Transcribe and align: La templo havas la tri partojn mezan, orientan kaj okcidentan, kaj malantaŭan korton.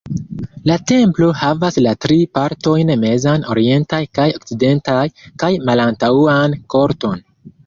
La 0.69 0.75
templo 0.91 1.27
havas 1.41 1.77
la 1.87 1.93
tri 2.05 2.17
partojn 2.37 2.93
mezan, 3.03 3.45
orientan 3.57 4.09
kaj 4.21 4.27
okcidentan, 4.39 5.15
kaj 5.45 5.53
malantaŭan 5.69 6.59
korton. 6.77 7.25